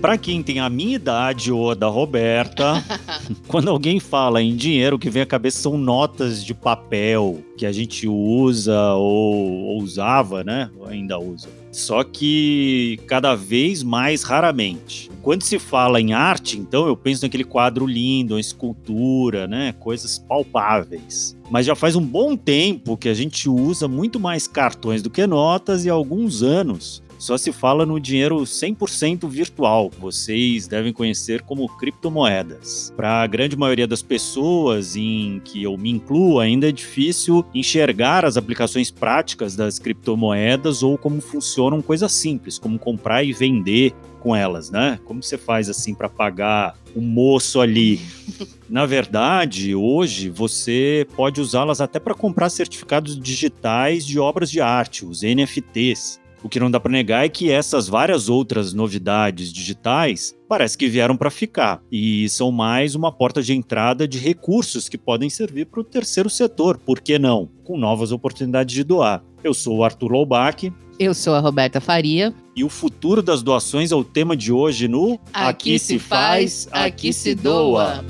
[0.00, 2.82] Para quem tem a minha idade ou a da Roberta,
[3.46, 7.66] quando alguém fala em dinheiro, o que vem à cabeça são notas de papel que
[7.66, 10.70] a gente usa ou, ou usava, né?
[10.78, 11.48] Ou ainda usa.
[11.70, 15.10] Só que cada vez mais raramente.
[15.22, 19.74] Quando se fala em arte, então eu penso naquele quadro lindo, uma escultura, né?
[19.78, 21.36] Coisas palpáveis.
[21.50, 25.26] Mas já faz um bom tempo que a gente usa muito mais cartões do que
[25.26, 30.90] notas e há alguns anos só se fala no dinheiro 100% virtual, que vocês devem
[30.90, 32.92] conhecer como criptomoedas.
[32.96, 38.24] Para a grande maioria das pessoas, em que eu me incluo, ainda é difícil enxergar
[38.24, 44.34] as aplicações práticas das criptomoedas ou como funcionam coisas simples, como comprar e vender com
[44.34, 44.98] elas, né?
[45.04, 48.00] Como você faz assim para pagar o moço ali?
[48.68, 55.04] Na verdade, hoje você pode usá-las até para comprar certificados digitais de obras de arte,
[55.04, 56.18] os NFTs.
[56.42, 60.88] O que não dá para negar é que essas várias outras novidades digitais parece que
[60.88, 65.66] vieram para ficar e são mais uma porta de entrada de recursos que podem servir
[65.66, 67.48] para o terceiro setor, por que não?
[67.62, 69.22] Com novas oportunidades de doar.
[69.44, 70.72] Eu sou o Arthur Loubach.
[70.98, 72.34] Eu sou a Roberta Faria.
[72.56, 76.68] E o futuro das doações é o tema de hoje no Aqui, aqui se faz,
[76.72, 78.04] aqui se doa.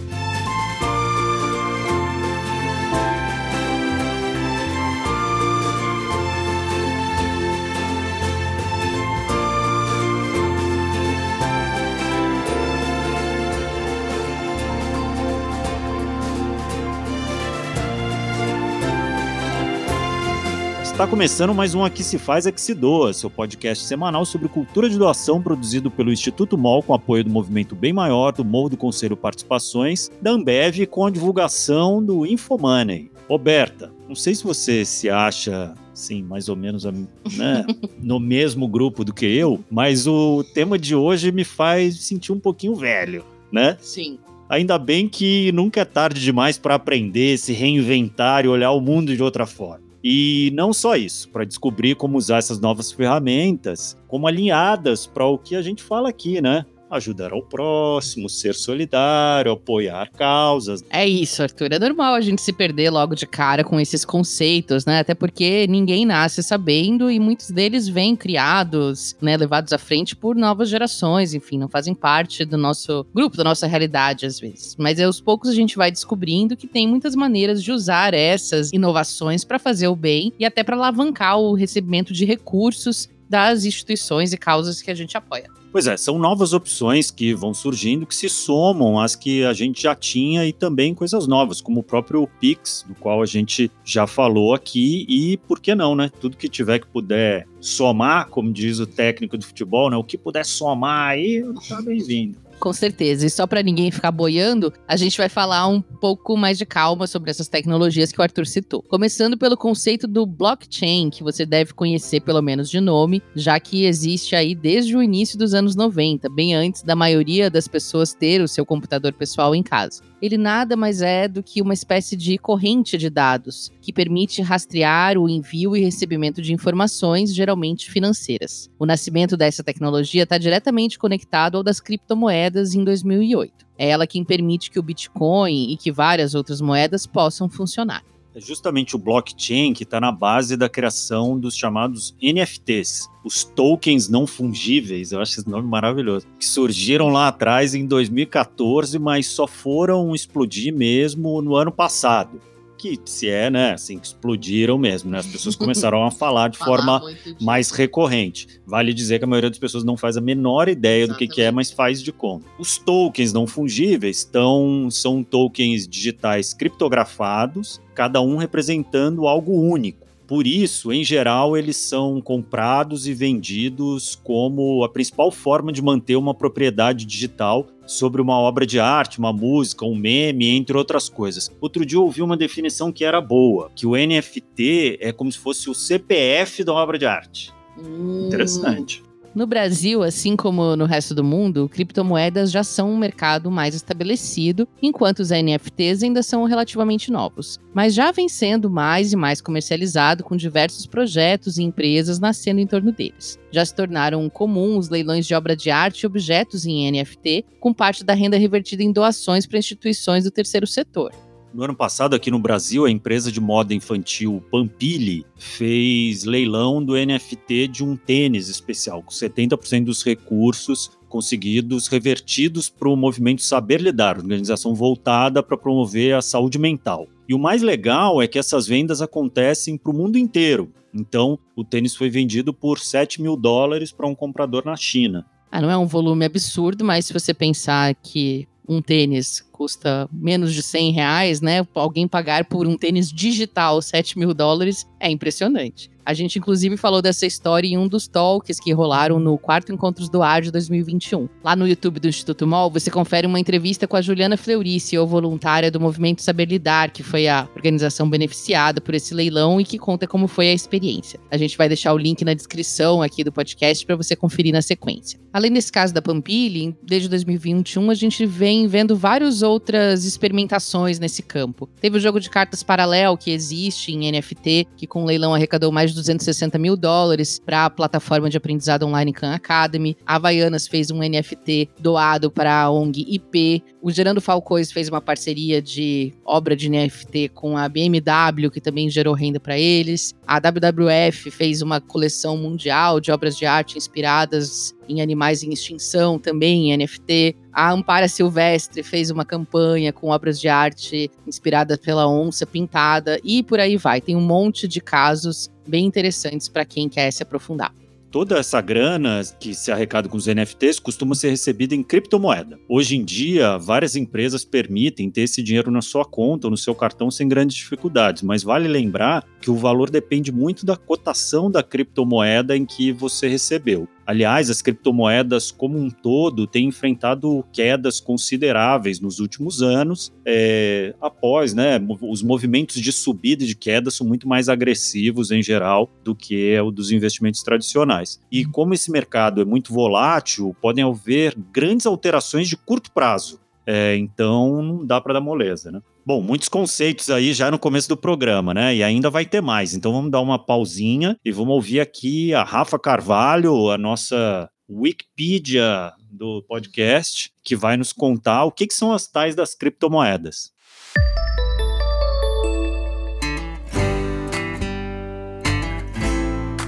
[21.00, 24.86] Está começando mais um Aqui Se Faz, Aqui Se Doa, seu podcast semanal sobre cultura
[24.86, 28.76] de doação produzido pelo Instituto MOL com apoio do Movimento Bem Maior, do Morro do
[28.76, 33.10] Conselho Participações, da Ambev com a divulgação do Infomoney.
[33.26, 37.64] Roberta, não sei se você se acha, sim, mais ou menos né,
[37.98, 42.38] no mesmo grupo do que eu, mas o tema de hoje me faz sentir um
[42.38, 43.74] pouquinho velho, né?
[43.80, 44.18] Sim.
[44.50, 49.16] Ainda bem que nunca é tarde demais para aprender, se reinventar e olhar o mundo
[49.16, 49.88] de outra forma.
[50.02, 55.38] E não só isso, para descobrir como usar essas novas ferramentas como alinhadas para o
[55.38, 56.64] que a gente fala aqui, né?
[56.90, 60.82] Ajudar ao próximo, ser solidário, apoiar causas.
[60.90, 61.72] É isso, Arthur.
[61.72, 64.98] É normal a gente se perder logo de cara com esses conceitos, né?
[64.98, 70.34] Até porque ninguém nasce sabendo e muitos deles vêm criados, né, levados à frente por
[70.34, 74.76] novas gerações, enfim, não fazem parte do nosso grupo, da nossa realidade às vezes.
[74.76, 79.44] Mas aos poucos a gente vai descobrindo que tem muitas maneiras de usar essas inovações
[79.44, 84.36] para fazer o bem e até para alavancar o recebimento de recursos das instituições e
[84.36, 85.59] causas que a gente apoia.
[85.72, 89.82] Pois é, são novas opções que vão surgindo que se somam às que a gente
[89.82, 94.04] já tinha e também coisas novas, como o próprio Pix, do qual a gente já
[94.04, 96.10] falou aqui, e por que não, né?
[96.20, 99.96] Tudo que tiver que puder somar, como diz o técnico do futebol, né?
[99.96, 102.49] O que puder somar aí, tá bem-vindo.
[102.60, 103.26] Com certeza.
[103.26, 107.06] E só para ninguém ficar boiando, a gente vai falar um pouco mais de calma
[107.06, 108.82] sobre essas tecnologias que o Arthur citou.
[108.82, 113.86] Começando pelo conceito do blockchain, que você deve conhecer pelo menos de nome, já que
[113.86, 118.42] existe aí desde o início dos anos 90, bem antes da maioria das pessoas ter
[118.42, 122.36] o seu computador pessoal em casa ele nada mais é do que uma espécie de
[122.36, 128.70] corrente de dados que permite rastrear o envio e recebimento de informações, geralmente financeiras.
[128.78, 133.66] O nascimento dessa tecnologia está diretamente conectado ao das criptomoedas em 2008.
[133.78, 138.04] É ela quem permite que o Bitcoin e que várias outras moedas possam funcionar.
[138.32, 144.08] É justamente o blockchain que está na base da criação dos chamados NFTs, os tokens
[144.08, 149.48] não fungíveis, eu acho esse nome maravilhoso, que surgiram lá atrás em 2014, mas só
[149.48, 152.40] foram explodir mesmo no ano passado
[152.80, 155.18] que se é, né, assim, explodiram mesmo, né?
[155.18, 157.02] As pessoas começaram a falar de forma
[157.40, 158.48] mais recorrente.
[158.66, 161.26] Vale dizer que a maioria das pessoas não faz a menor ideia Exatamente.
[161.26, 162.46] do que, que é, mas faz de conta.
[162.58, 170.08] Os tokens não fungíveis tão, são tokens digitais criptografados, cada um representando algo único.
[170.26, 176.14] Por isso, em geral, eles são comprados e vendidos como a principal forma de manter
[176.14, 181.50] uma propriedade digital sobre uma obra de arte, uma música, um meme, entre outras coisas.
[181.60, 185.38] Outro dia eu ouvi uma definição que era boa, que o NFT é como se
[185.38, 187.52] fosse o CPF da obra de arte.
[187.76, 188.26] Hum.
[188.26, 189.02] Interessante.
[189.32, 194.66] No Brasil, assim como no resto do mundo, criptomoedas já são um mercado mais estabelecido,
[194.82, 197.56] enquanto os NFTs ainda são relativamente novos.
[197.72, 202.66] Mas já vem sendo mais e mais comercializado com diversos projetos e empresas nascendo em
[202.66, 203.38] torno deles.
[203.52, 208.02] Já se tornaram comuns leilões de obra de arte e objetos em NFT, com parte
[208.02, 211.12] da renda revertida em doações para instituições do terceiro setor.
[211.52, 216.94] No ano passado, aqui no Brasil, a empresa de moda infantil Pampili fez leilão do
[216.94, 223.80] NFT de um tênis especial, com 70% dos recursos conseguidos revertidos para o movimento Saber
[223.80, 227.08] Lidar, organização voltada para promover a saúde mental.
[227.28, 230.72] E o mais legal é que essas vendas acontecem para o mundo inteiro.
[230.94, 235.26] Então, o tênis foi vendido por 7 mil dólares para um comprador na China.
[235.50, 240.54] Ah, não é um volume absurdo, mas se você pensar que um tênis custa menos
[240.54, 241.66] de 100 reais, né?
[241.74, 245.90] Alguém pagar por um tênis digital 7 mil dólares é impressionante.
[246.10, 250.08] A gente, inclusive, falou dessa história em um dos talks que rolaram no quarto Encontros
[250.08, 251.28] do Ar de 2021.
[251.40, 255.06] Lá no YouTube do Instituto MOL, você confere uma entrevista com a Juliana Fleurice, ou
[255.06, 259.78] voluntária do Movimento Saber Lidar, que foi a organização beneficiada por esse leilão e que
[259.78, 261.20] conta como foi a experiência.
[261.30, 264.62] A gente vai deixar o link na descrição aqui do podcast para você conferir na
[264.62, 265.16] sequência.
[265.32, 271.22] Além desse caso da Pampili, desde 2021 a gente vem vendo várias outras experimentações nesse
[271.22, 271.68] campo.
[271.80, 275.70] Teve o jogo de cartas paralelo que existe em NFT, que com o leilão arrecadou
[275.70, 279.96] mais de 260 mil dólares para a plataforma de aprendizado online Khan Academy.
[280.06, 283.62] A Havaianas fez um NFT doado para a ONG IP.
[283.82, 288.90] O Gerando Falcões fez uma parceria de obra de NFT com a BMW, que também
[288.90, 290.14] gerou renda para eles.
[290.26, 296.18] A WWF fez uma coleção mundial de obras de arte inspiradas em animais em extinção,
[296.18, 297.34] também em NFT.
[297.50, 303.42] A Ampara Silvestre fez uma campanha com obras de arte inspiradas pela onça pintada e
[303.42, 304.02] por aí vai.
[304.02, 307.79] Tem um monte de casos bem interessantes para quem quer se aprofundar
[308.10, 312.58] toda essa grana que se arrecada com os NFTs costuma ser recebida em criptomoeda.
[312.68, 316.74] Hoje em dia, várias empresas permitem ter esse dinheiro na sua conta ou no seu
[316.74, 321.62] cartão sem grandes dificuldades, mas vale lembrar que o valor depende muito da cotação da
[321.62, 323.88] criptomoeda em que você recebeu.
[324.06, 331.54] Aliás, as criptomoedas como um todo têm enfrentado quedas consideráveis nos últimos anos, é, após,
[331.54, 336.14] né, os movimentos de subida e de queda são muito mais agressivos em geral do
[336.14, 338.20] que o dos investimentos tradicionais.
[338.30, 343.40] E como esse mercado é muito volátil, podem haver grandes alterações de curto prazo.
[343.66, 345.80] É, então não dá para dar moleza, né?
[346.04, 348.74] Bom, muitos conceitos aí já no começo do programa, né?
[348.74, 349.74] E ainda vai ter mais.
[349.74, 355.92] Então vamos dar uma pausinha e vamos ouvir aqui a Rafa Carvalho, a nossa Wikipedia
[356.10, 360.52] do podcast, que vai nos contar o que, que são as tais das criptomoedas.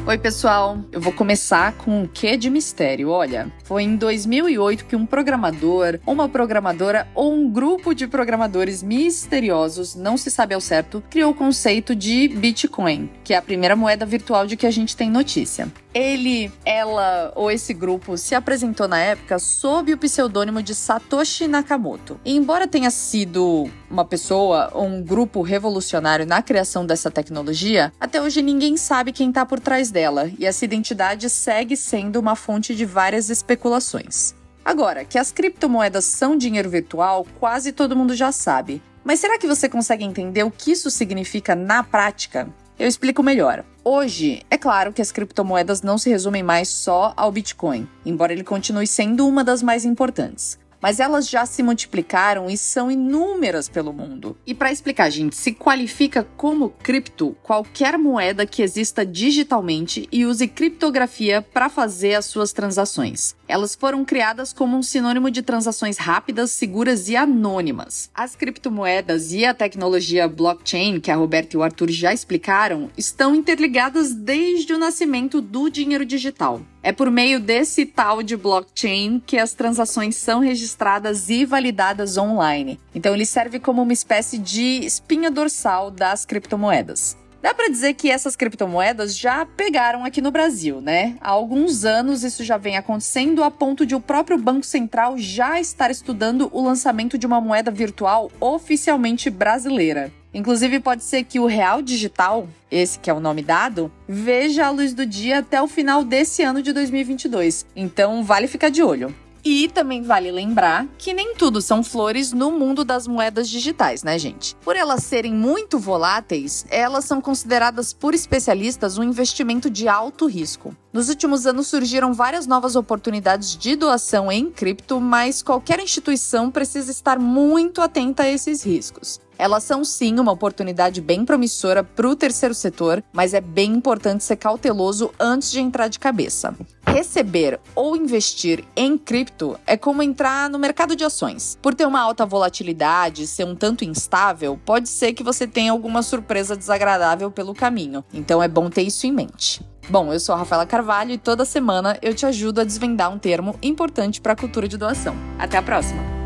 [0.05, 0.81] Oi, pessoal.
[0.91, 3.09] Eu vou começar com um quê de mistério.
[3.09, 9.95] Olha, foi em 2008 que um programador, uma programadora ou um grupo de programadores misteriosos,
[9.95, 14.05] não se sabe ao certo, criou o conceito de Bitcoin, que é a primeira moeda
[14.05, 15.69] virtual de que a gente tem notícia.
[15.95, 22.19] Ele, ela ou esse grupo se apresentou na época sob o pseudônimo de Satoshi Nakamoto.
[22.25, 28.23] E embora tenha sido uma pessoa ou um grupo revolucionário na criação dessa tecnologia, até
[28.23, 32.75] hoje ninguém sabe quem está por trás dela, e essa identidade segue sendo uma fonte
[32.75, 34.35] de várias especulações.
[34.65, 38.81] Agora, que as criptomoedas são dinheiro virtual, quase todo mundo já sabe.
[39.05, 42.49] Mas será que você consegue entender o que isso significa na prática?
[42.83, 43.65] Eu explico melhor.
[43.85, 48.43] Hoje, é claro que as criptomoedas não se resumem mais só ao Bitcoin, embora ele
[48.43, 53.93] continue sendo uma das mais importantes mas elas já se multiplicaram e são inúmeras pelo
[53.93, 54.37] mundo.
[54.45, 60.49] E para explicar, gente, se qualifica como cripto qualquer moeda que exista digitalmente e use
[60.49, 63.37] criptografia para fazer as suas transações.
[63.53, 68.09] Elas foram criadas como um sinônimo de transações rápidas, seguras e anônimas.
[68.15, 73.35] As criptomoedas e a tecnologia blockchain, que a Roberta e o Arthur já explicaram, estão
[73.35, 76.63] interligadas desde o nascimento do dinheiro digital.
[76.83, 82.81] É por meio desse tal de blockchain que as transações são registradas e validadas online.
[82.95, 87.19] Então ele serve como uma espécie de espinha dorsal das criptomoedas.
[87.43, 91.17] Dá para dizer que essas criptomoedas já pegaram aqui no Brasil, né?
[91.21, 95.59] Há alguns anos isso já vem acontecendo a ponto de o próprio Banco Central já
[95.59, 100.13] estar estudando o lançamento de uma moeda virtual oficialmente brasileira.
[100.33, 104.71] Inclusive, pode ser que o Real Digital, esse que é o nome dado, veja a
[104.71, 107.67] luz do dia até o final desse ano de 2022.
[107.75, 109.15] Então, vale ficar de olho.
[109.45, 114.17] E também vale lembrar que nem tudo são flores no mundo das moedas digitais, né,
[114.17, 114.55] gente?
[114.57, 120.77] Por elas serem muito voláteis, elas são consideradas por especialistas um investimento de alto risco.
[120.93, 126.93] Nos últimos anos surgiram várias novas oportunidades de doação em cripto, mas qualquer instituição precisa
[126.93, 129.21] estar muito atenta a esses riscos.
[129.39, 134.25] Elas são sim uma oportunidade bem promissora para o terceiro setor, mas é bem importante
[134.25, 136.55] ser cauteloso antes de entrar de cabeça.
[136.87, 141.57] Receber ou investir em cripto é como entrar no mercado de ações.
[141.63, 146.03] Por ter uma alta volatilidade, ser um tanto instável, pode ser que você tenha alguma
[146.03, 148.05] surpresa desagradável pelo caminho.
[148.13, 149.65] Então é bom ter isso em mente.
[149.89, 153.19] Bom, eu sou a Rafaela Carvalho e toda semana eu te ajudo a desvendar um
[153.19, 155.17] termo importante para a cultura de doação.
[155.39, 156.22] Até a próxima!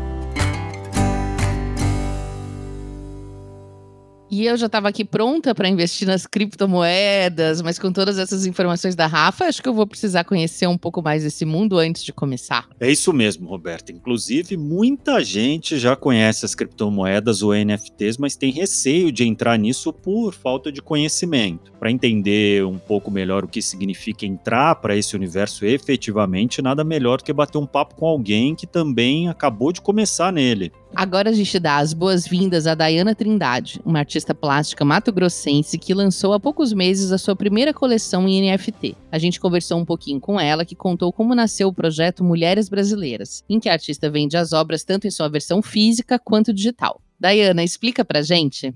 [4.29, 8.93] E eu já estava aqui pronta para investir nas criptomoedas, mas com todas essas informações
[8.93, 12.11] da Rafa, acho que eu vou precisar conhecer um pouco mais desse mundo antes de
[12.11, 12.67] começar.
[12.77, 13.93] É isso mesmo, Roberta.
[13.93, 19.93] Inclusive, muita gente já conhece as criptomoedas ou NFTs, mas tem receio de entrar nisso
[19.93, 21.71] por falta de conhecimento.
[21.79, 27.19] Para entender um pouco melhor o que significa entrar para esse universo efetivamente, nada melhor
[27.19, 30.71] do que bater um papo com alguém que também acabou de começar nele.
[30.95, 36.33] Agora a gente dá as boas-vindas a Dayana Trindade, uma artista plástica mato-grossense que lançou
[36.33, 38.95] há poucos meses a sua primeira coleção em NFT.
[39.11, 43.43] A gente conversou um pouquinho com ela, que contou como nasceu o projeto Mulheres Brasileiras,
[43.47, 47.01] em que a artista vende as obras tanto em sua versão física quanto digital.
[47.19, 48.73] Dayana, explica pra gente.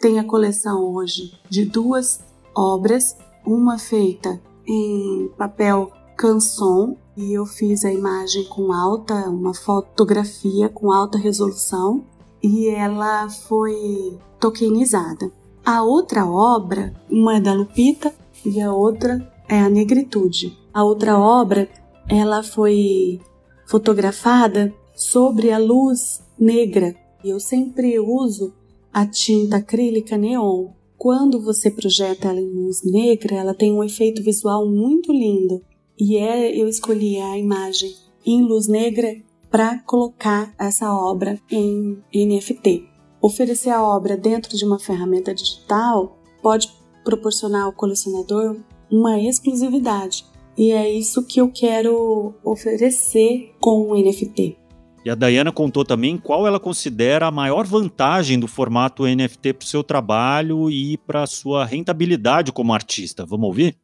[0.00, 2.24] Tem a coleção hoje de duas
[2.56, 10.68] obras, uma feita em papel canson e eu fiz a imagem com alta, uma fotografia
[10.68, 12.04] com alta resolução
[12.42, 15.30] e ela foi tokenizada.
[15.64, 18.12] A outra obra, uma é da Lupita
[18.44, 20.58] e a outra é a Negritude.
[20.72, 21.68] A outra obra,
[22.08, 23.20] ela foi
[23.66, 26.94] fotografada sobre a luz negra.
[27.22, 28.52] E eu sempre uso
[28.92, 30.68] a tinta acrílica neon.
[30.98, 35.62] Quando você projeta ela em luz negra, ela tem um efeito visual muito lindo
[35.98, 37.94] e é, eu escolhi a imagem
[38.26, 39.16] em luz negra
[39.50, 42.88] para colocar essa obra em NFT.
[43.20, 46.68] Oferecer a obra dentro de uma ferramenta digital pode
[47.04, 48.56] proporcionar ao colecionador
[48.90, 50.24] uma exclusividade.
[50.56, 54.56] E é isso que eu quero oferecer com o NFT.
[55.04, 59.64] E a Dayana contou também qual ela considera a maior vantagem do formato NFT para
[59.64, 63.26] o seu trabalho e para a sua rentabilidade como artista.
[63.26, 63.76] Vamos ouvir?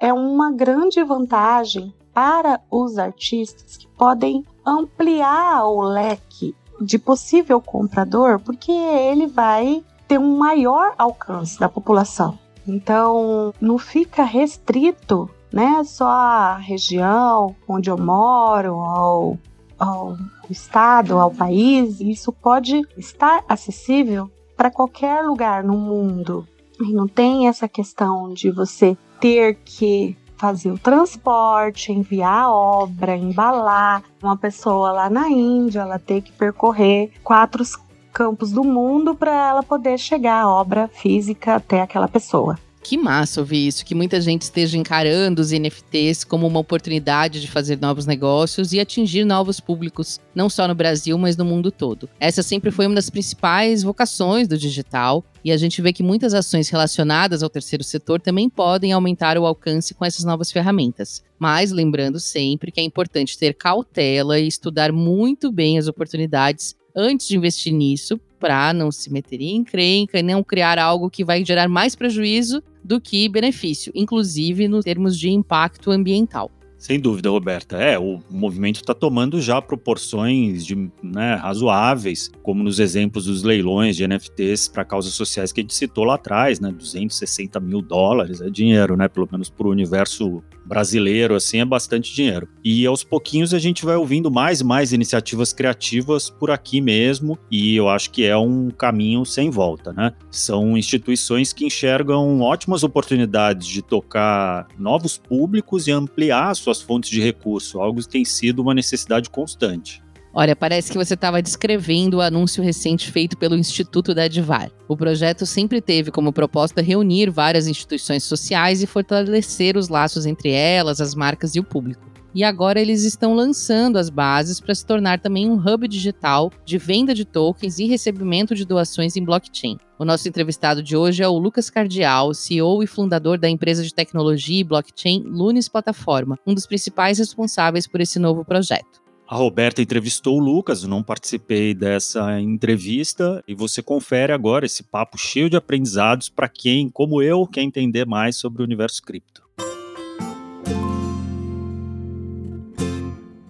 [0.00, 8.38] É uma grande vantagem para os artistas que podem ampliar o leque de possível comprador,
[8.40, 12.38] porque ele vai ter um maior alcance da população.
[12.66, 19.38] Então, não fica restrito, né, só a região onde eu moro, ao,
[19.78, 20.16] ao
[20.50, 22.00] estado, ao país.
[22.00, 26.46] Isso pode estar acessível para qualquer lugar no mundo.
[26.80, 33.16] E não tem essa questão de você ter que fazer o transporte, enviar a obra,
[33.16, 34.02] embalar.
[34.22, 37.64] Uma pessoa lá na Índia, ela ter que percorrer quatro
[38.12, 42.58] campos do mundo para ela poder chegar a obra física até aquela pessoa.
[42.82, 47.48] Que massa ouvir isso, que muita gente esteja encarando os NFTs como uma oportunidade de
[47.48, 52.08] fazer novos negócios e atingir novos públicos, não só no Brasil, mas no mundo todo.
[52.18, 56.34] Essa sempre foi uma das principais vocações do digital e a gente vê que muitas
[56.34, 61.22] ações relacionadas ao terceiro setor também podem aumentar o alcance com essas novas ferramentas.
[61.38, 67.28] Mas lembrando sempre que é importante ter cautela e estudar muito bem as oportunidades antes
[67.28, 71.44] de investir nisso, para não se meter em encrenca e não criar algo que vai
[71.44, 76.50] gerar mais prejuízo do que benefício, inclusive nos termos de impacto ambiental.
[76.78, 77.76] Sem dúvida, Roberta.
[77.76, 83.96] É, o movimento está tomando já proporções de, né, razoáveis, como nos exemplos dos leilões
[83.96, 86.70] de NFTs para causas sociais que a gente citou lá atrás, né?
[86.70, 89.08] 260 mil dólares é dinheiro, né?
[89.08, 92.48] Pelo menos para o universo brasileiro, assim, é bastante dinheiro.
[92.62, 97.38] E aos pouquinhos a gente vai ouvindo mais e mais iniciativas criativas por aqui mesmo,
[97.50, 100.12] e eu acho que é um caminho sem volta, né?
[100.30, 107.20] São instituições que enxergam ótimas oportunidades de tocar novos públicos e ampliar suas fontes de
[107.20, 110.02] recurso, algo que tem sido uma necessidade constante.
[110.40, 114.70] Olha, parece que você estava descrevendo o anúncio recente feito pelo Instituto da Edvar.
[114.86, 120.52] O projeto sempre teve como proposta reunir várias instituições sociais e fortalecer os laços entre
[120.52, 122.08] elas, as marcas e o público.
[122.32, 126.78] E agora eles estão lançando as bases para se tornar também um hub digital de
[126.78, 129.76] venda de tokens e recebimento de doações em blockchain.
[129.98, 133.92] O nosso entrevistado de hoje é o Lucas Cardial, CEO e fundador da empresa de
[133.92, 139.07] tecnologia e blockchain Lunes Plataforma, um dos principais responsáveis por esse novo projeto.
[139.30, 144.82] A Roberta entrevistou o Lucas, eu não participei dessa entrevista, e você confere agora esse
[144.82, 149.42] papo cheio de aprendizados para quem, como eu, quer entender mais sobre o universo cripto.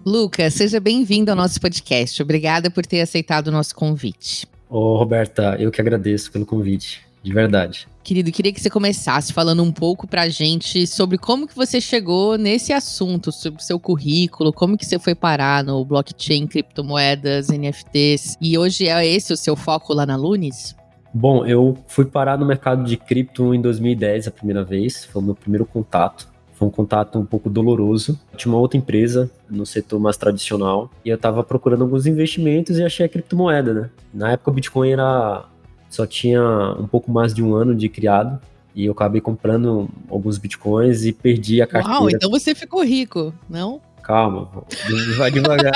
[0.05, 2.21] Lucas, seja bem-vindo ao nosso podcast.
[2.21, 4.45] Obrigada por ter aceitado o nosso convite.
[4.69, 7.87] Ô, Roberta, eu que agradeço pelo convite, de verdade.
[8.09, 12.39] Querido, queria que você começasse falando um pouco pra gente sobre como que você chegou
[12.39, 18.35] nesse assunto, sobre o seu currículo, como que você foi parar no blockchain, criptomoedas, NFTs,
[18.41, 20.75] e hoje é esse o seu foco lá na Lunes?
[21.13, 25.25] Bom, eu fui parar no mercado de cripto em 2010 a primeira vez, foi o
[25.25, 26.27] meu primeiro contato.
[26.53, 28.19] Foi um contato um pouco doloroso.
[28.33, 32.77] Eu tinha uma outra empresa no setor mais tradicional e eu estava procurando alguns investimentos
[32.77, 33.89] e achei a criptomoeda, né?
[34.13, 35.45] Na época o Bitcoin era
[35.89, 36.41] só tinha
[36.79, 38.39] um pouco mais de um ano de criado
[38.75, 41.99] e eu acabei comprando alguns bitcoins e perdi a carteira.
[41.99, 43.81] Uau, então você ficou rico, não?
[44.01, 44.49] Calma,
[45.17, 45.73] vai devagar.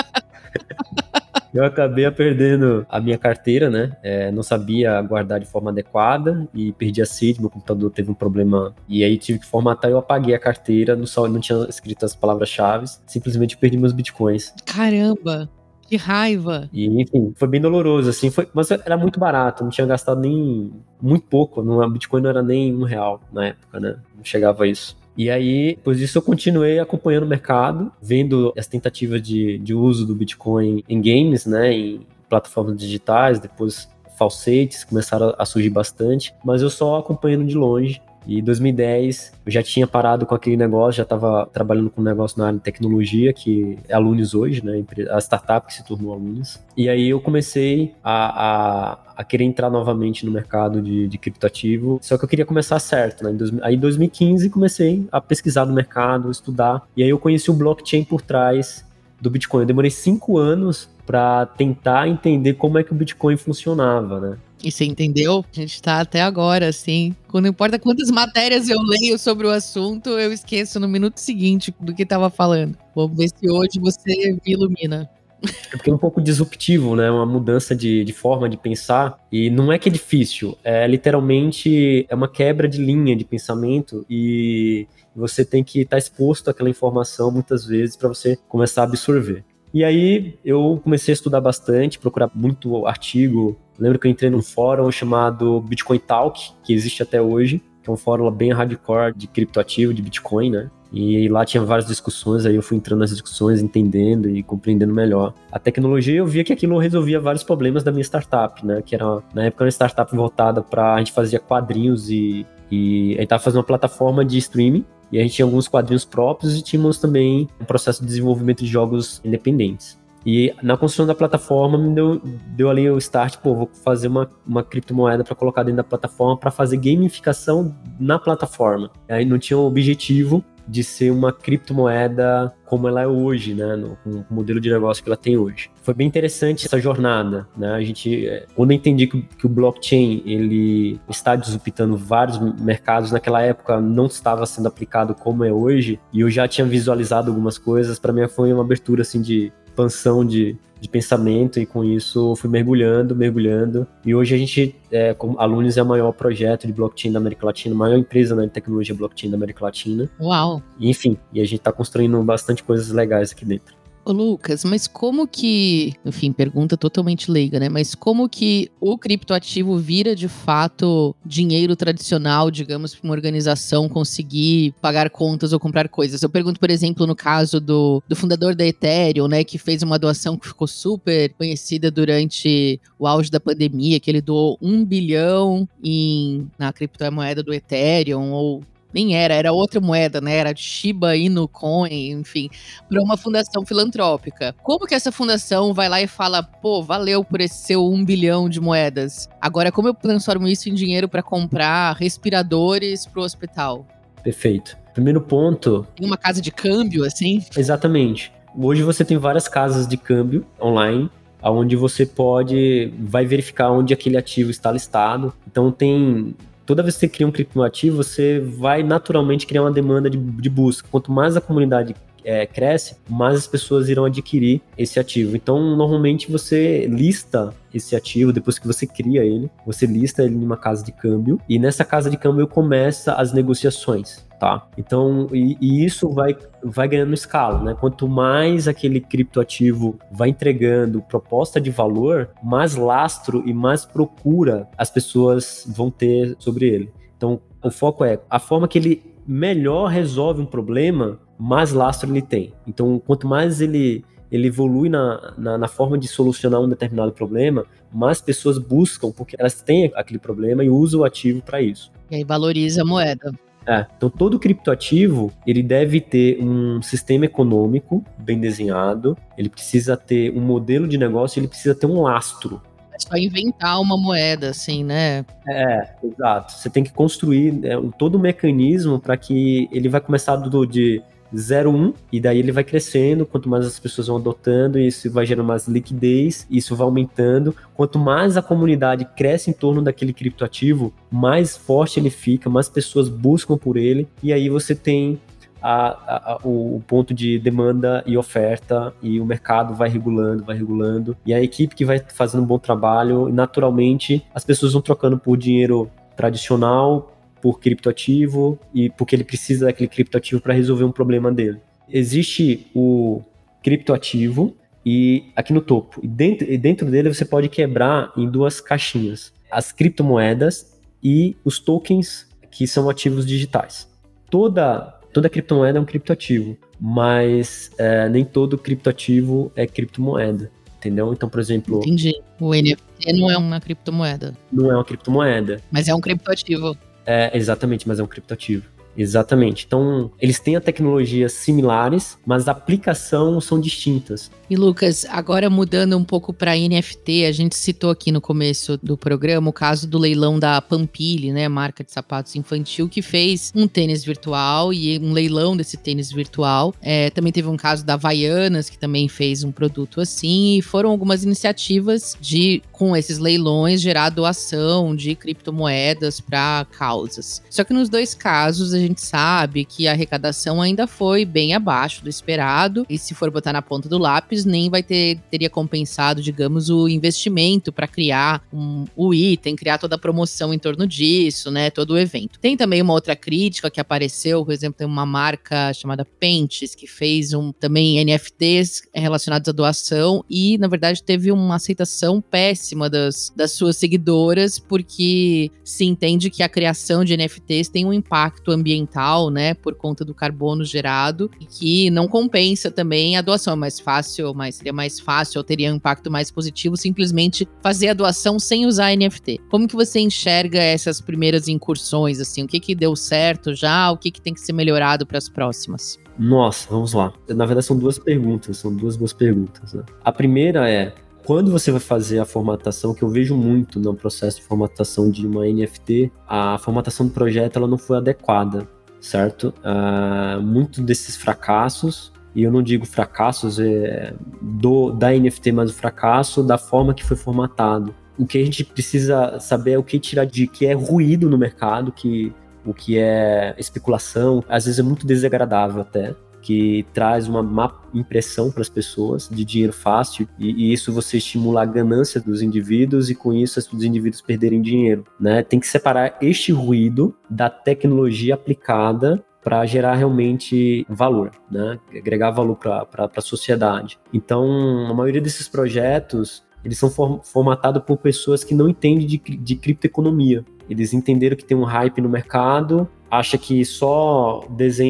[1.53, 3.96] eu acabei perdendo a minha carteira, né?
[4.01, 8.15] É, não sabia guardar de forma adequada e perdi a seed, meu computador teve um
[8.15, 11.60] problema e aí tive que formatar e eu apaguei a carteira, no sol não tinha
[11.67, 14.53] escrito as palavras-chave, simplesmente perdi meus bitcoins.
[14.65, 15.50] Caramba!
[15.94, 16.68] Que raiva!
[16.74, 20.74] E, enfim, foi bem doloroso, assim, foi, mas era muito barato, não tinha gastado nem
[21.00, 23.98] muito pouco, no Bitcoin não era nem um real na época, né?
[24.18, 24.98] Não chegava a isso.
[25.16, 30.04] E aí, depois disso, eu continuei acompanhando o mercado, vendo as tentativas de, de uso
[30.04, 36.64] do Bitcoin em games, né, em plataformas digitais, depois falsetes começaram a surgir bastante, mas
[36.64, 38.02] eu só acompanhando de longe.
[38.25, 42.03] E em 2010 eu já tinha parado com aquele negócio, já estava trabalhando com um
[42.03, 44.84] negócio na área de tecnologia, que é Alunes hoje, né?
[45.10, 46.63] A startup que se tornou Alunes.
[46.75, 52.00] E aí eu comecei a, a, a querer entrar novamente no mercado de, de criptoativo,
[52.01, 53.32] só que eu queria começar certo, né?
[53.32, 57.50] Em dois, aí em 2015 comecei a pesquisar no mercado, estudar, e aí eu conheci
[57.51, 58.86] o blockchain por trás
[59.22, 59.62] do Bitcoin.
[59.62, 64.38] Eu demorei cinco anos para tentar entender como é que o Bitcoin funcionava, né?
[64.63, 65.43] E você entendeu?
[65.51, 67.13] A gente tá até agora, assim.
[67.27, 71.93] Quando importa quantas matérias eu leio sobre o assunto, eu esqueço no minuto seguinte do
[71.93, 72.77] que tava falando.
[72.96, 75.10] Vamos ver se hoje você me ilumina.
[75.43, 77.12] É porque é um pouco disruptivo, né?
[77.12, 79.20] Uma mudança de, de forma de pensar.
[79.29, 84.05] E não é que é difícil, é literalmente é uma quebra de linha de pensamento
[84.10, 88.86] e você tem que estar tá exposto àquela informação muitas vezes para você começar a
[88.86, 89.43] absorver.
[89.74, 93.58] E aí eu comecei a estudar bastante, procurar muito artigo.
[93.84, 97.92] Lembro que eu entrei num fórum chamado Bitcoin Talk, que existe até hoje, que é
[97.92, 100.72] um fórum bem hardcore de criptoativo, de Bitcoin, né?
[100.90, 105.34] E lá tinha várias discussões, aí eu fui entrando nas discussões, entendendo e compreendendo melhor.
[105.52, 108.82] A tecnologia, eu via que aquilo resolvia vários problemas da minha startup, né?
[108.82, 113.19] Que era, na época, uma startup voltada para a gente fazia quadrinhos e, e a
[113.19, 116.62] gente tava fazendo uma plataforma de streaming e a gente tinha alguns quadrinhos próprios e
[116.62, 120.02] tínhamos também um processo de desenvolvimento de jogos independentes.
[120.26, 122.22] E na construção da plataforma me deu,
[122.56, 126.38] deu ali o start, pô, vou fazer uma, uma criptomoeda para colocar dentro da plataforma
[126.38, 128.90] para fazer gamificação na plataforma.
[129.10, 133.98] Aí não tinha o objetivo de ser uma criptomoeda como ela é hoje, né, no,
[134.30, 135.70] modelo de negócio que ela tem hoje.
[135.82, 137.74] Foi bem interessante essa jornada, né?
[137.74, 143.12] A gente, é, quando eu entendi que, que o blockchain ele está disruptando vários mercados
[143.12, 147.58] naquela época não estava sendo aplicado como é hoje e eu já tinha visualizado algumas
[147.58, 152.36] coisas, para mim foi uma abertura assim de expansão de, de pensamento e com isso
[152.36, 153.88] fui mergulhando, mergulhando.
[154.06, 157.46] E hoje a gente, é, como alunos, é o maior projeto de blockchain da América
[157.46, 160.10] Latina, a maior empresa né, de tecnologia blockchain da América Latina.
[160.20, 160.62] Uau!
[160.80, 163.83] E, enfim, e a gente está construindo bastante coisas legais aqui dentro.
[164.06, 167.70] Ô Lucas, mas como que, enfim, pergunta totalmente leiga, né?
[167.70, 174.74] Mas como que o criptoativo vira de fato dinheiro tradicional, digamos, para uma organização conseguir
[174.82, 176.22] pagar contas ou comprar coisas?
[176.22, 179.98] Eu pergunto, por exemplo, no caso do, do fundador da Ethereum, né, que fez uma
[179.98, 185.68] doação que ficou super conhecida durante o auge da pandemia, que ele doou um bilhão
[185.82, 190.36] em, na criptomoeda do Ethereum, ou nem era, era outra moeda, né?
[190.36, 192.49] Era Shiba Inu Coin, enfim,
[192.88, 194.56] para uma fundação filantrópica.
[194.62, 198.47] Como que essa fundação vai lá e fala, pô, valeu por esse seu um bilhão
[198.47, 199.27] de moedas?
[199.41, 203.86] Agora, como eu transformo isso em dinheiro para comprar respiradores para o hospital?
[204.23, 204.77] Perfeito.
[204.93, 205.88] Primeiro ponto.
[205.99, 207.43] Em uma casa de câmbio, assim?
[207.58, 208.32] Exatamente.
[208.56, 211.10] Hoje você tem várias casas de câmbio online
[211.51, 215.34] onde você pode vai verificar onde aquele ativo está listado.
[215.47, 220.10] Então tem toda vez que você cria um criptoativo, você vai naturalmente criar uma demanda
[220.10, 220.88] de, de busca.
[220.89, 225.36] Quanto mais a comunidade é, cresce, mais as pessoas irão adquirir esse ativo.
[225.36, 230.44] Então, normalmente você lista esse ativo depois que você cria ele, você lista ele em
[230.44, 234.26] uma casa de câmbio e nessa casa de câmbio começa as negociações.
[234.40, 234.68] Tá?
[234.78, 237.78] Então, e, e, isso vai, vai ganhando escala, né?
[237.80, 244.90] Quanto mais aquele criptoativo vai entregando proposta de valor, mais lastro e mais procura as
[244.90, 246.92] pessoas vão ter sobre ele.
[247.16, 252.22] Então, o foco é a forma que ele melhor resolve um problema, mais lastro ele
[252.22, 252.54] tem.
[252.67, 257.65] Então, quanto mais ele, ele evolui na, na, na, forma de solucionar um determinado problema,
[257.91, 261.91] mais pessoas buscam, porque elas têm aquele problema e usam o ativo para isso.
[262.10, 263.34] E aí valoriza a moeda.
[263.65, 270.36] É, então todo criptoativo, ele deve ter um sistema econômico bem desenhado, ele precisa ter
[270.36, 272.62] um modelo de negócio, ele precisa ter um lastro.
[272.98, 275.26] só inventar uma moeda, assim, né?
[275.48, 276.54] É, exato.
[276.54, 281.02] Você tem que construir é, todo o mecanismo para que ele vai começar do, de
[281.34, 285.46] 0,1 e daí ele vai crescendo, quanto mais as pessoas vão adotando, isso vai gerando
[285.46, 287.56] mais liquidez, isso vai aumentando.
[287.74, 293.10] Quanto mais a comunidade cresce em torno daquele criptoativo, mais forte ele fica, mais pessoas
[293.10, 295.19] buscam por ele, e aí você tem
[295.62, 300.58] a, a, o, o, ponto de demanda e oferta, e o mercado vai regulando, vai
[300.58, 305.17] regulando, e a equipe que vai fazendo um bom trabalho, naturalmente as pessoas vão trocando
[305.17, 307.12] por dinheiro tradicional,
[307.43, 311.60] por criptoativo, e porque ele precisa daquele criptoativo para resolver um problema dele.
[311.89, 313.21] Existe o
[313.62, 318.62] criptoativo, e aqui no topo, e dentro, e dentro dele você pode quebrar em duas
[318.62, 323.89] caixinhas: as criptomoedas e os tokens que são ativos digitais.
[324.29, 330.49] Toda toda criptomoeda é um criptoativo, mas é, nem todo criptoativo é criptomoeda.
[330.77, 331.12] Entendeu?
[331.12, 331.79] Então, por exemplo.
[331.79, 332.13] Entendi.
[332.39, 334.34] O NFT não é uma criptomoeda.
[334.51, 335.62] Não é uma criptomoeda.
[335.71, 336.77] Mas é um criptoativo.
[337.06, 338.66] É, exatamente, mas é um criptoativo.
[338.97, 339.65] Exatamente.
[339.65, 344.29] Então, eles têm tecnologias similares, mas a aplicação são distintas.
[344.49, 348.95] E Lucas, agora mudando um pouco para NFT, a gente citou aqui no começo do
[348.95, 353.67] programa o caso do leilão da Pampili, né, marca de sapatos infantil, que fez um
[353.67, 356.73] tênis virtual e um leilão desse tênis virtual.
[356.82, 360.91] É, também teve um caso da Havaianas, que também fez um produto assim, e foram
[360.91, 367.41] algumas iniciativas de, com esses leilões, gerar doação de criptomoedas para causas.
[367.49, 372.04] Só que nos dois casos, a gente sabe que a arrecadação ainda foi bem abaixo
[372.04, 376.22] do esperado, e se for botar na ponta do lápis, nem vai ter teria compensado,
[376.22, 381.50] digamos, o investimento para criar um, o item, criar toda a promoção em torno disso,
[381.50, 382.39] né, todo o evento.
[382.39, 386.88] Tem também uma outra crítica que apareceu, por exemplo, tem uma marca chamada Pentes que
[386.88, 390.24] fez um também NFTs relacionados à doação.
[390.30, 396.43] E, na verdade, teve uma aceitação péssima das, das suas seguidoras, porque se entende que
[396.43, 401.30] a criação de NFTs tem um impacto ambiental ambiental, né, por conta do carbono gerado,
[401.50, 403.54] que não compensa também a doação.
[403.54, 407.90] É mais fácil, mas seria mais fácil, ou teria um impacto mais positivo, simplesmente fazer
[407.90, 409.40] a doação sem usar NFT.
[409.50, 412.44] Como que você enxerga essas primeiras incursões, assim?
[412.44, 413.92] O que que deu certo já?
[413.92, 416.00] O que que tem que ser melhorado para as próximas?
[416.18, 417.12] Nossa, vamos lá.
[417.30, 419.74] Na verdade, são duas perguntas, são duas boas perguntas.
[419.74, 419.84] Né?
[420.04, 420.94] A primeira é:
[421.26, 425.26] quando você vai fazer a formatação, que eu vejo muito no processo de formatação de
[425.26, 428.68] uma NFT, a formatação do projeto ela não foi adequada,
[429.00, 429.54] certo?
[429.64, 435.74] Uh, muito desses fracassos, e eu não digo fracassos é, do, da NFT, mas o
[435.74, 437.94] fracasso da forma que foi formatado.
[438.18, 441.38] O que a gente precisa saber é o que tirar de que é ruído no
[441.38, 442.34] mercado, que
[442.66, 448.51] o que é especulação, às vezes é muito desagradável até que traz uma má impressão
[448.51, 453.10] para as pessoas de dinheiro fácil e, e, isso você estimula a ganância dos indivíduos
[453.10, 455.41] e com isso os indivíduos perderem dinheiro, né?
[455.41, 461.77] Tem que separar este ruído da tecnologia aplicada para gerar realmente valor, né?
[461.93, 463.99] agregar valor para a sociedade.
[464.13, 469.56] Então, a maioria desses projetos eles são formatados por pessoas que não entendem de, de
[469.56, 470.45] criptoeconomia.
[470.69, 474.43] Eles entenderam que tem um hype no mercado, acha que só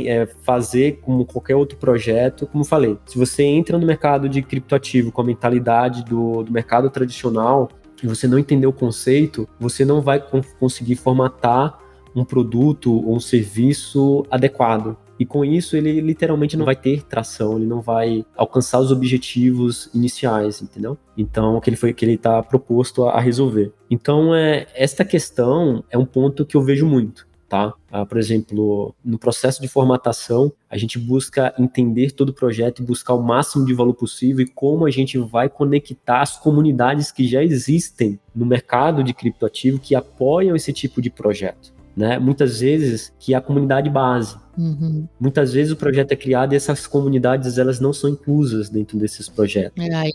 [0.06, 5.12] é, fazer como qualquer outro projeto, como falei, se você entra no mercado de criptoativo
[5.12, 7.70] com a mentalidade do, do mercado tradicional
[8.02, 10.24] e você não entender o conceito, você não vai
[10.58, 11.78] conseguir formatar
[12.16, 14.96] um produto ou um serviço adequado.
[15.20, 19.90] E com isso ele literalmente não vai ter tração, ele não vai alcançar os objetivos
[19.94, 20.98] iniciais, entendeu?
[21.18, 23.74] Então, que ele foi que ele está proposto a, a resolver.
[23.92, 27.72] Então, é esta questão é um ponto que eu vejo muito tá?
[27.92, 32.86] Ah, por exemplo, no processo de formatação, a gente busca entender todo o projeto e
[32.86, 37.28] buscar o máximo de valor possível e como a gente vai conectar as comunidades que
[37.28, 41.72] já existem no mercado de criptoativo que apoiam esse tipo de projeto.
[41.96, 42.18] Né?
[42.18, 44.36] Muitas vezes que é a comunidade base.
[44.58, 45.08] Uhum.
[45.20, 49.30] Muitas vezes o projeto é criado e essas comunidades elas não são inclusas dentro desses
[49.30, 49.78] projetos.
[49.78, 50.10] É,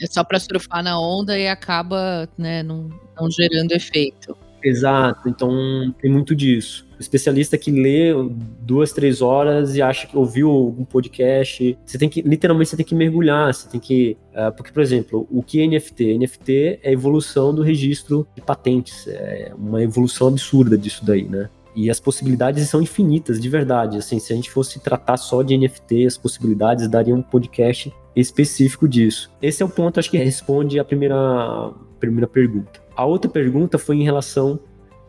[0.00, 4.36] é só para surfar na onda e acaba né, não, não gerando efeito.
[4.68, 6.84] Exato, então tem muito disso.
[6.98, 8.12] O especialista que lê
[8.60, 12.84] duas, três horas e acha que ouviu algum podcast, você tem que, literalmente, você tem
[12.84, 14.16] que mergulhar, você tem que.
[14.32, 16.18] Uh, porque, por exemplo, o que é NFT?
[16.18, 21.48] NFT é a evolução do registro de patentes, é uma evolução absurda disso daí, né?
[21.76, 23.98] E as possibilidades são infinitas, de verdade.
[23.98, 28.88] Assim, se a gente fosse tratar só de NFT, as possibilidades daria um podcast específico
[28.88, 29.30] disso.
[29.40, 31.72] Esse é o ponto, acho que responde a primeira,
[32.06, 32.80] primeira pergunta.
[32.96, 34.58] A outra pergunta foi em relação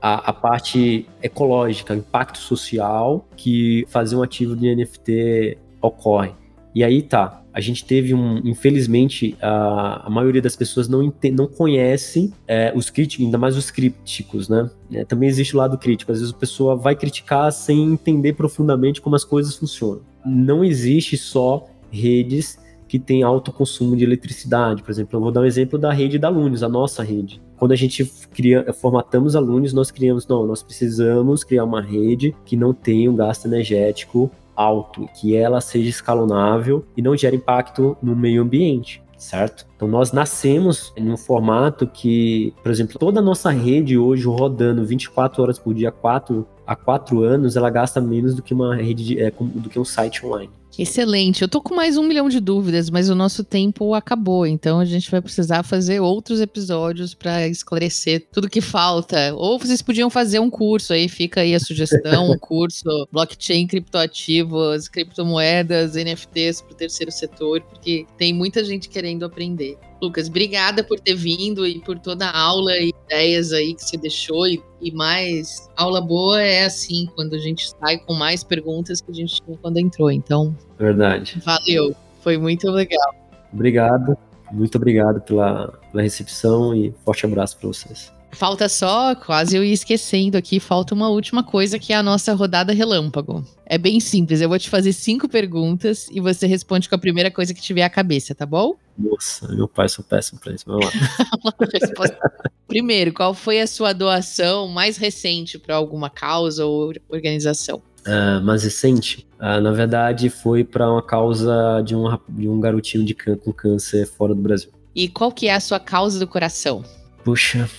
[0.01, 6.31] à, à parte ecológica, impacto social que fazer um ativo de NFT ocorre.
[6.75, 11.47] E aí tá, a gente teve um, infelizmente, a, a maioria das pessoas não, não
[11.47, 14.69] conhece é, os críticos, ainda mais os críticos, né?
[14.91, 16.11] É, também existe o lado crítico.
[16.11, 20.01] Às vezes a pessoa vai criticar sem entender profundamente como as coisas funcionam.
[20.23, 24.83] Não existe só redes que têm alto consumo de eletricidade.
[24.83, 27.41] Por exemplo, eu vou dar um exemplo da rede da Lunes, a nossa rede.
[27.57, 32.55] Quando a gente cria, formatamos alunos, nós criamos, não, nós precisamos criar uma rede que
[32.55, 38.15] não tenha um gasto energético alto, que ela seja escalonável e não gere impacto no
[38.15, 39.65] meio ambiente certo?
[39.75, 44.85] Então nós nascemos em um formato que, por exemplo, toda a nossa rede hoje rodando
[44.85, 49.03] 24 horas por dia, 4 a 4 anos, ela gasta menos do que uma rede
[49.03, 50.51] de, é, do que um site online.
[50.77, 51.41] Excelente.
[51.41, 54.85] Eu tô com mais um milhão de dúvidas, mas o nosso tempo acabou, então a
[54.85, 59.33] gente vai precisar fazer outros episódios para esclarecer tudo que falta.
[59.33, 64.87] Ou vocês podiam fazer um curso aí, fica aí a sugestão, um curso blockchain, criptoativos,
[64.87, 69.79] criptomoedas, NFTs para o terceiro setor, porque tem muita gente querendo aprender.
[70.01, 73.97] Lucas, obrigada por ter vindo e por toda a aula e ideias aí que você
[73.97, 74.47] deixou.
[74.47, 79.11] E, e, mais, aula boa é assim, quando a gente sai com mais perguntas que
[79.11, 80.11] a gente tinha quando entrou.
[80.11, 81.41] Então, verdade.
[81.43, 83.15] Valeu, foi muito legal.
[83.51, 84.17] Obrigado,
[84.51, 88.16] muito obrigado pela, pela recepção e forte abraço para vocês.
[88.31, 92.33] Falta só, quase eu ia esquecendo aqui, falta uma última coisa que é a nossa
[92.33, 93.43] rodada relâmpago.
[93.65, 97.31] É bem simples, eu vou te fazer cinco perguntas e você responde com a primeira
[97.31, 98.75] coisa que tiver à cabeça, tá bom?
[98.97, 100.91] Nossa, meu pai sou péssimo pra isso, vamos lá.
[102.67, 107.81] Primeiro, qual foi a sua doação mais recente para alguma causa ou organização?
[108.05, 113.03] Uh, mais recente, uh, na verdade, foi para uma causa de um, de um garotinho
[113.03, 114.71] de can com câncer fora do Brasil.
[114.95, 116.83] E qual que é a sua causa do coração?
[117.23, 117.69] Puxa,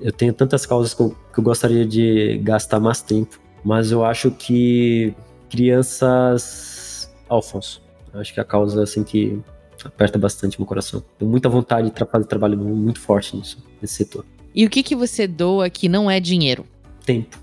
[0.00, 4.04] eu tenho tantas causas que eu, que eu gostaria de gastar mais tempo, mas eu
[4.04, 5.14] acho que
[5.50, 7.82] crianças Alfonso,
[8.14, 9.40] acho que é a causa assim que
[9.84, 11.02] aperta bastante meu coração.
[11.18, 14.24] Tenho muita vontade de fazer trabalho muito forte nisso, nesse setor.
[14.54, 16.64] E o que que você doa que não é dinheiro?
[17.04, 17.38] Tempo.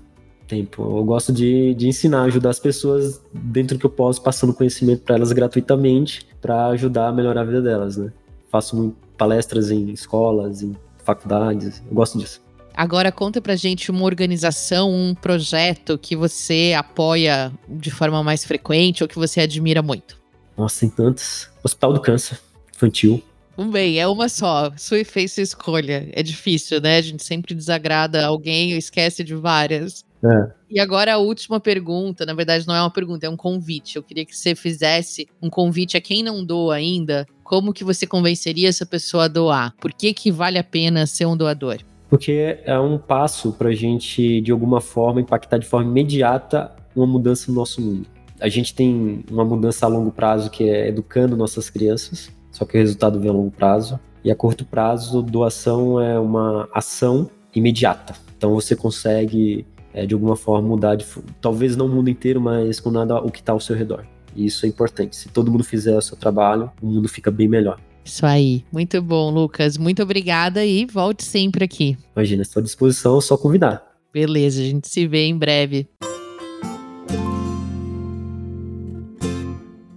[0.46, 0.82] Tempo.
[0.82, 5.02] Eu gosto de, de ensinar, ajudar as pessoas dentro do que eu posso, passando conhecimento
[5.02, 8.12] para elas gratuitamente, para ajudar a melhorar a vida delas, né?
[8.48, 12.45] Faço palestras em escolas, em faculdades, eu gosto disso.
[12.76, 19.02] Agora conta pra gente uma organização, um projeto que você apoia de forma mais frequente
[19.02, 20.20] ou que você admira muito.
[20.58, 21.48] Nossa, tem tantos.
[21.64, 22.38] Hospital do Câncer
[22.74, 23.22] Infantil.
[23.70, 24.70] Bem, é uma só.
[24.76, 26.08] Sua fez sua escolha.
[26.12, 26.98] É difícil, né?
[26.98, 30.04] A gente sempre desagrada alguém ou esquece de várias.
[30.22, 30.52] É.
[30.68, 33.96] E agora a última pergunta, na verdade não é uma pergunta, é um convite.
[33.96, 37.26] Eu queria que você fizesse um convite a quem não doa ainda.
[37.42, 39.74] Como que você convenceria essa pessoa a doar?
[39.80, 41.78] Por que que vale a pena ser um doador?
[42.08, 47.06] Porque é um passo para a gente, de alguma forma, impactar de forma imediata uma
[47.06, 48.06] mudança no nosso mundo.
[48.40, 52.76] A gente tem uma mudança a longo prazo que é educando nossas crianças, só que
[52.76, 53.98] o resultado vem a longo prazo.
[54.24, 58.14] E a curto prazo, doação é uma ação imediata.
[58.36, 59.64] Então você consegue,
[59.94, 61.06] é, de alguma forma, mudar, de,
[61.40, 64.04] talvez não o mundo inteiro, mas com nada o que está ao seu redor.
[64.34, 65.16] E isso é importante.
[65.16, 67.78] Se todo mundo fizer o seu trabalho, o mundo fica bem melhor.
[68.06, 68.64] Isso aí.
[68.72, 69.76] Muito bom, Lucas.
[69.76, 71.98] Muito obrigada e volte sempre aqui.
[72.14, 73.82] Imagina, estou à disposição, é só convidar.
[74.12, 75.88] Beleza, a gente se vê em breve.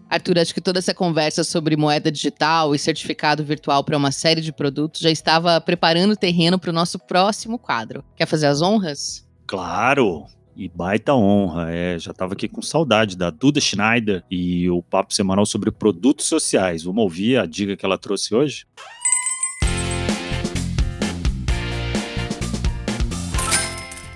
[0.09, 4.41] Arthur, acho que toda essa conversa sobre moeda digital e certificado virtual para uma série
[4.41, 8.03] de produtos já estava preparando o terreno para o nosso próximo quadro.
[8.15, 9.23] Quer fazer as honras?
[9.45, 10.25] Claro!
[10.59, 15.13] E baita honra, é, já estava aqui com saudade da Duda Schneider e o papo
[15.13, 16.83] semanal sobre produtos sociais.
[16.83, 18.67] Vamos ouvir a dica que ela trouxe hoje?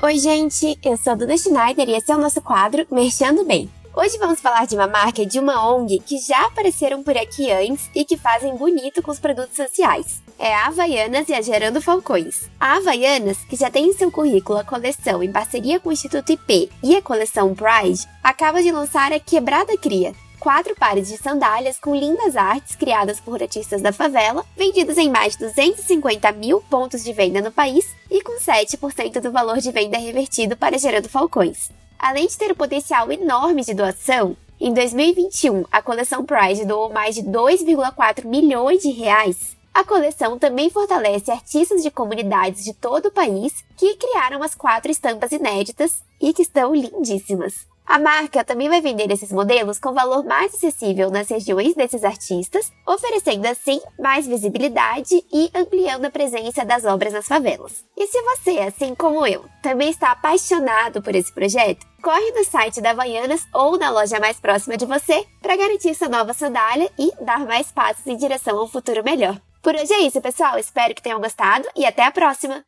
[0.01, 3.69] Oi, gente, eu sou a Duda Schneider e esse é o nosso quadro Mexendo Bem.
[3.95, 7.89] Hoje vamos falar de uma marca de uma ONG que já apareceram por aqui antes
[7.95, 10.22] e que fazem bonito com os produtos sociais.
[10.45, 12.49] É a Havaianas e a Gerando Falcões.
[12.59, 16.33] A Havaianas, que já tem em seu currículo a coleção em parceria com o Instituto
[16.33, 21.79] IP e a coleção Pride, acaba de lançar a Quebrada Cria, quatro pares de sandálias
[21.79, 27.05] com lindas artes criadas por artistas da favela, vendidas em mais de 250 mil pontos
[27.05, 31.71] de venda no país e com 7% do valor de venda revertido para Gerando Falcões.
[31.97, 36.91] Além de ter o um potencial enorme de doação, em 2021 a coleção Pride doou
[36.91, 39.62] mais de 2,4 milhões de reais.
[39.73, 44.91] A coleção também fortalece artistas de comunidades de todo o país que criaram as quatro
[44.91, 47.65] estampas inéditas e que estão lindíssimas.
[47.85, 52.71] A marca também vai vender esses modelos com valor mais acessível nas regiões desses artistas,
[52.87, 57.83] oferecendo assim mais visibilidade e ampliando a presença das obras nas favelas.
[57.97, 62.79] E se você, assim como eu, também está apaixonado por esse projeto, corre no site
[62.79, 67.11] da Havaianas ou na loja mais próxima de você para garantir sua nova sandália e
[67.21, 69.41] dar mais passos em direção a um futuro melhor.
[69.63, 70.59] Por hoje é isso, pessoal.
[70.59, 72.65] Espero que tenham gostado e até a próxima!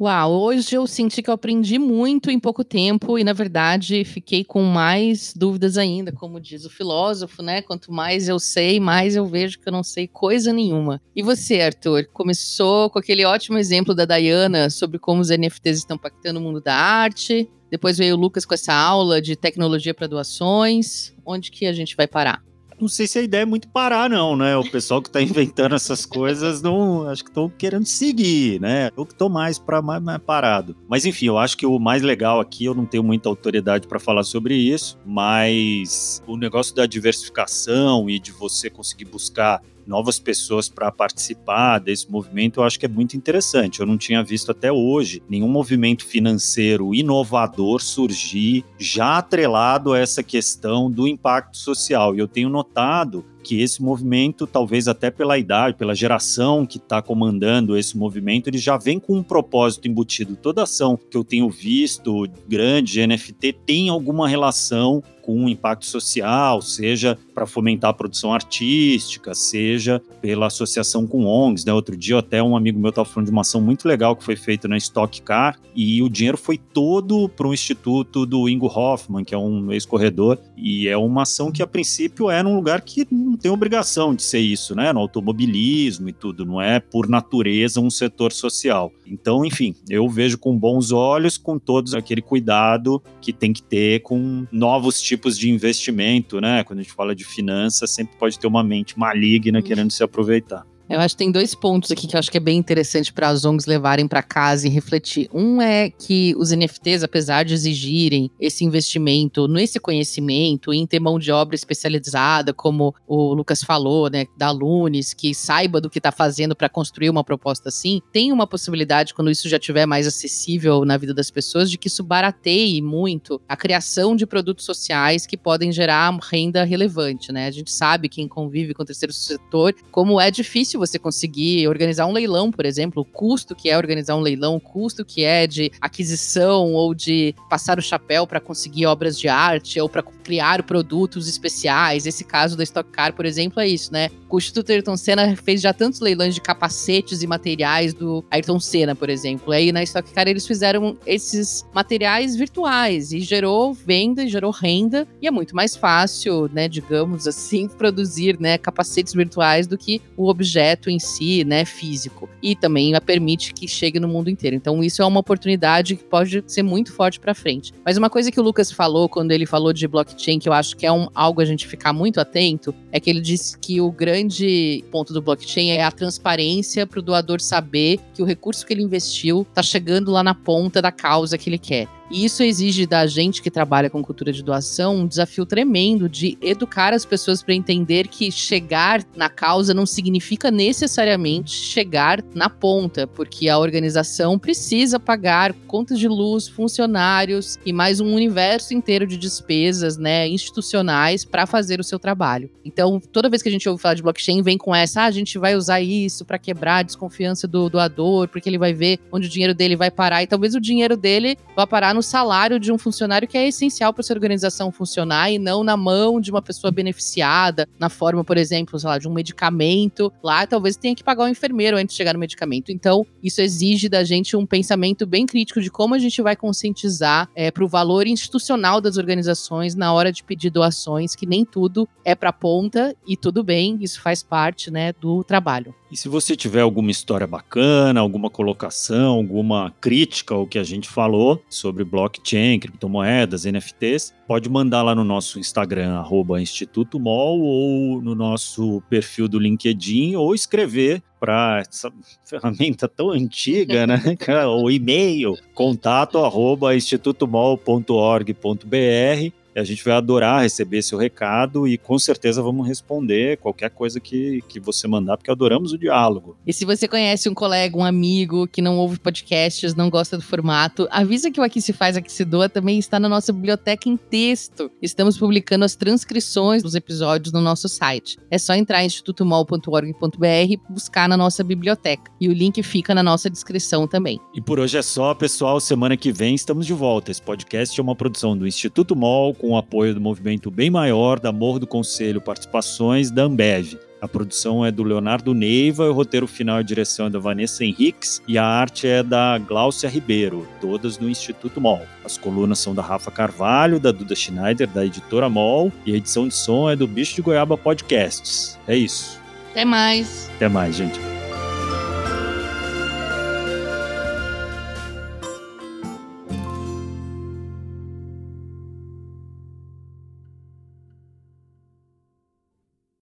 [0.00, 4.42] Uau, hoje eu senti que eu aprendi muito em pouco tempo e, na verdade, fiquei
[4.42, 7.62] com mais dúvidas ainda, como diz o filósofo, né?
[7.62, 11.00] Quanto mais eu sei, mais eu vejo que eu não sei coisa nenhuma.
[11.14, 15.94] E você, Arthur, começou com aquele ótimo exemplo da Dayana sobre como os NFTs estão
[15.94, 17.48] impactando o mundo da arte.
[17.70, 21.13] Depois veio o Lucas com essa aula de tecnologia para doações.
[21.24, 22.42] Onde que a gente vai parar?
[22.80, 24.56] não sei se a ideia é muito parar, não, né?
[24.56, 28.90] O pessoal que está inventando essas coisas não acho que estão querendo seguir, né?
[28.96, 30.76] Eu que estou mais para mais, parado.
[30.88, 33.98] Mas enfim, eu acho que o mais legal aqui, eu não tenho muita autoridade para
[33.98, 40.68] falar sobre isso, mas o negócio da diversificação e de você conseguir buscar novas pessoas
[40.68, 43.80] para participar desse movimento, eu acho que é muito interessante.
[43.80, 50.22] Eu não tinha visto até hoje nenhum movimento financeiro inovador surgir já atrelado a essa
[50.22, 52.14] questão do impacto social.
[52.14, 57.02] E eu tenho notado que esse movimento, talvez até pela idade, pela geração que está
[57.02, 60.34] comandando esse movimento, ele já vem com um propósito embutido.
[60.34, 66.60] Toda ação que eu tenho visto grande de NFT tem alguma relação com impacto social,
[66.60, 71.64] seja para fomentar a produção artística, seja pela associação com ONGs.
[71.64, 71.72] Né?
[71.72, 74.36] Outro dia, até um amigo meu estava falando de uma ação muito legal que foi
[74.36, 79.24] feita na Stock Car e o dinheiro foi todo para um instituto do Ingo Hoffman,
[79.24, 83.06] que é um ex-corredor, e é uma ação que a princípio é num lugar que
[83.10, 84.92] não tem obrigação de ser isso, né?
[84.92, 88.92] No automobilismo e tudo, não é por natureza um setor social.
[89.06, 94.02] Então, enfim, eu vejo com bons olhos, com todos aquele cuidado que tem que ter
[94.02, 96.64] com novos tipos de investimento, né?
[96.64, 100.66] Quando a gente fala de finanças, sempre pode ter uma mente maligna querendo se aproveitar.
[100.88, 103.28] Eu acho que tem dois pontos aqui que eu acho que é bem interessante para
[103.28, 105.28] as ONGs levarem para casa e refletir.
[105.32, 111.18] Um é que os NFTs, apesar de exigirem esse investimento nesse conhecimento, em ter mão
[111.18, 116.12] de obra especializada, como o Lucas falou, né, da Lunes, que saiba do que está
[116.12, 120.84] fazendo para construir uma proposta assim, tem uma possibilidade, quando isso já estiver mais acessível
[120.84, 125.36] na vida das pessoas, de que isso barateie muito a criação de produtos sociais que
[125.36, 127.46] podem gerar renda relevante, né?
[127.46, 131.68] A gente sabe, quem convive com o terceiro setor, como é difícil difícil você conseguir
[131.68, 135.24] organizar um leilão, por exemplo, o custo que é organizar um leilão, o custo que
[135.24, 140.02] é de aquisição ou de passar o chapéu para conseguir obras de arte ou para
[140.02, 142.06] criar produtos especiais.
[142.06, 144.10] Esse caso da Stock Car, por exemplo, é isso, né?
[144.28, 148.94] O Instituto Ayrton Senna fez já tantos leilões de capacetes e materiais do Ayrton Senna,
[148.94, 149.52] por exemplo.
[149.52, 155.28] Aí na Stock Car eles fizeram esses materiais virtuais e gerou venda, gerou renda e
[155.28, 160.63] é muito mais fácil, né, digamos assim, produzir, né, capacetes virtuais do que o objeto
[160.64, 162.28] projeto em si, né, físico.
[162.42, 164.56] E também permite que chegue no mundo inteiro.
[164.56, 167.72] Então isso é uma oportunidade que pode ser muito forte para frente.
[167.84, 170.76] Mas uma coisa que o Lucas falou quando ele falou de blockchain, que eu acho
[170.76, 173.90] que é um, algo a gente ficar muito atento, é que ele disse que o
[173.90, 178.72] grande ponto do blockchain é a transparência para o doador saber que o recurso que
[178.72, 181.88] ele investiu está chegando lá na ponta da causa que ele quer.
[182.14, 186.38] E isso exige da gente que trabalha com cultura de doação um desafio tremendo de
[186.40, 193.04] educar as pessoas para entender que chegar na causa não significa necessariamente chegar na ponta,
[193.08, 199.16] porque a organização precisa pagar contas de luz, funcionários e mais um universo inteiro de
[199.16, 202.48] despesas, né, institucionais para fazer o seu trabalho.
[202.64, 205.10] Então, toda vez que a gente ouve falar de blockchain, vem com essa, ah, a
[205.10, 209.26] gente vai usar isso para quebrar a desconfiança do doador, porque ele vai ver onde
[209.26, 212.70] o dinheiro dele vai parar e talvez o dinheiro dele vá parar no salário de
[212.70, 216.42] um funcionário que é essencial para essa organização funcionar e não na mão de uma
[216.42, 220.12] pessoa beneficiada, na forma, por exemplo, sei lá, de um medicamento.
[220.22, 222.70] Lá talvez tenha que pagar o um enfermeiro antes de chegar no medicamento.
[222.70, 227.28] Então, isso exige da gente um pensamento bem crítico de como a gente vai conscientizar
[227.34, 231.88] é, para o valor institucional das organizações na hora de pedir doações, que nem tudo
[232.04, 235.74] é para ponta e tudo bem, isso faz parte né, do trabalho.
[235.94, 240.88] E se você tiver alguma história bacana, alguma colocação, alguma crítica ao que a gente
[240.88, 248.02] falou sobre blockchain, criptomoedas, NFTs, pode mandar lá no nosso Instagram, arroba Instituto Mol, ou
[248.02, 251.92] no nosso perfil do LinkedIn, ou escrever para essa
[252.24, 254.00] ferramenta tão antiga, né?
[254.48, 262.42] o e-mail, contato arroba institutomol.org.br A gente vai adorar receber seu recado e com certeza
[262.42, 266.36] vamos responder qualquer coisa que, que você mandar, porque adoramos o diálogo.
[266.46, 270.22] E se você conhece um colega, um amigo que não ouve podcasts, não gosta do
[270.22, 273.88] formato, avisa que o Aqui Se Faz, Aqui Se Doa também está na nossa biblioteca
[273.88, 274.70] em texto.
[274.82, 278.18] Estamos publicando as transcrições dos episódios no nosso site.
[278.30, 282.10] É só entrar em institutomol.org.br e buscar na nossa biblioteca.
[282.20, 284.20] E o link fica na nossa descrição também.
[284.34, 285.60] E por hoje é só, pessoal.
[285.60, 287.10] Semana que vem estamos de volta.
[287.10, 291.20] Esse podcast é uma produção do Instituto MOL com o apoio do movimento Bem Maior,
[291.20, 293.78] da Morro do Conselho, participações da Ambev.
[294.00, 298.22] A produção é do Leonardo Neiva, o roteiro final e direção é da Vanessa Henriques
[298.26, 301.82] e a arte é da Gláucia Ribeiro, todas do Instituto MOL.
[302.02, 306.26] As colunas são da Rafa Carvalho, da Duda Schneider, da editora MOL e a edição
[306.26, 308.58] de som é do Bicho de Goiaba Podcasts.
[308.66, 309.20] É isso.
[309.50, 310.30] Até mais.
[310.36, 311.13] Até mais, gente.